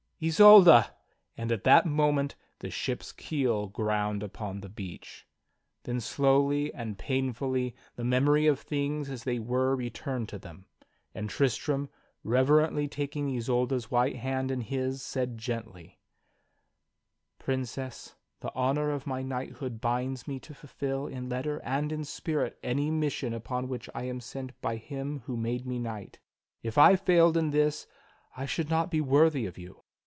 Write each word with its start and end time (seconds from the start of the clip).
"Isolda!" 0.23 0.91
And 1.35 1.51
at 1.51 1.63
that 1.63 1.87
moment 1.87 2.35
the 2.59 2.69
ship's 2.69 3.11
keel 3.11 3.65
ground 3.69 4.21
upon 4.21 4.61
the 4.61 4.69
beach. 4.69 5.25
Then 5.81 5.99
slowly 5.99 6.71
and 6.75 6.95
painfully 6.99 7.75
the 7.95 8.03
memory 8.03 8.45
of 8.45 8.59
things 8.59 9.09
as 9.09 9.23
they 9.23 9.39
were 9.39 9.75
returned 9.75 10.29
to 10.29 10.37
them; 10.37 10.65
and 11.15 11.27
Tristram, 11.27 11.89
reverently 12.23 12.87
taking 12.87 13.31
Isolda's 13.35 13.89
white 13.89 14.17
hand 14.17 14.51
in 14.51 14.61
his 14.61 15.01
said 15.01 15.39
gently: 15.39 15.97
"Princess, 17.39 18.13
the 18.41 18.53
honor 18.53 18.91
of 18.91 19.07
my 19.07 19.23
knighthood 19.23 19.81
binds 19.81 20.27
me 20.27 20.39
to 20.41 20.53
fulfill 20.53 21.07
in 21.07 21.29
letter 21.29 21.59
and 21.63 21.91
in 21.91 22.03
spirit 22.05 22.59
any 22.61 22.91
mission 22.91 23.33
upon 23.33 23.67
which 23.67 23.89
I 23.95 24.03
am 24.03 24.19
sent 24.19 24.51
by 24.61 24.75
him 24.75 25.21
who 25.25 25.33
TRISTRAM, 25.35 25.41
THE 25.41 25.41
FOREST 25.41 25.41
KNIGHT 25.41 25.59
79 25.63 25.65
made 25.65 25.65
me 25.65 25.79
knight. 25.81 26.19
If 26.61 26.77
I 26.77 26.95
failed 26.95 27.37
in 27.37 27.49
this 27.49 27.87
I 28.37 28.45
should 28.45 28.69
not 28.69 28.91
be 28.91 29.01
worthy 29.01 29.47
of 29.47 29.57
you. 29.57 29.81